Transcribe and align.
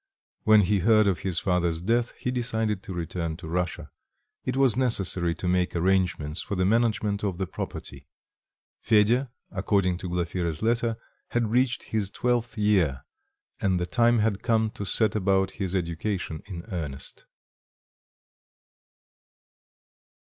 When 0.45 0.61
he 0.61 0.79
heard 0.79 1.05
of 1.05 1.19
his 1.19 1.37
father's 1.39 1.79
death 1.79 2.13
he 2.17 2.31
decided 2.31 2.81
to 2.81 2.91
return 2.95 3.37
to 3.37 3.47
Russia. 3.47 3.91
It 4.43 4.57
was 4.57 4.75
necessary 4.75 5.35
to 5.35 5.47
make 5.47 5.75
arrangements 5.75 6.41
for 6.41 6.55
the 6.55 6.65
management 6.65 7.23
of 7.23 7.37
the 7.37 7.45
property. 7.45 8.07
Fedya, 8.81 9.29
according 9.51 9.99
to 9.99 10.09
Glafira's 10.09 10.63
letter, 10.63 10.97
had 11.29 11.51
reached 11.51 11.83
his 11.83 12.09
twelfth 12.09 12.57
year, 12.57 13.03
and 13.59 13.79
the 13.79 13.85
time 13.85 14.17
had 14.17 14.41
come 14.41 14.71
to 14.71 14.85
set 14.85 15.15
about 15.15 15.51
his 15.61 15.75
education 15.75 16.41
in 16.47 16.63
earnest. 16.71 17.27